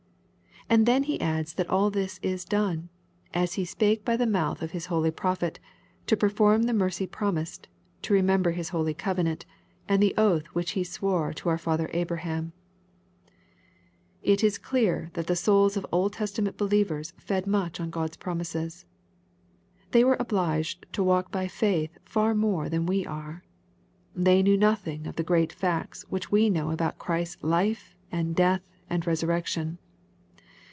[0.69, 2.83] And then he adds that all this is done,
[3.29, 5.59] ^' as He spake by the mouth of His holy prophet,—
[6.07, 7.67] to perform the mercy promised,—
[8.03, 9.45] to remember His holy covenant,—
[9.89, 12.53] and the oath which He sware to our father Abraham/'
[14.23, 18.85] It is cleat that the souls of Old Testament believers fed much on God's promises.
[19.91, 23.43] They were obliged to walk by faith far more than we are.
[24.15, 28.61] They knew nothing of the great facts which we know about Christ's life, and death,
[28.89, 29.77] and resurrection.